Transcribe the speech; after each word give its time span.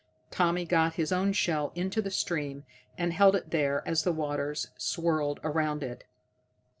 Tommy 0.31 0.65
got 0.65 0.95
his 0.95 1.11
own 1.11 1.31
shell 1.31 1.71
into 1.75 2.01
the 2.01 2.09
stream, 2.09 2.65
and 2.97 3.13
held 3.13 3.35
it 3.35 3.51
there 3.51 3.87
as 3.87 4.01
the 4.01 4.11
waters 4.11 4.69
swirled 4.75 5.39
around 5.43 5.83
it. 5.83 6.05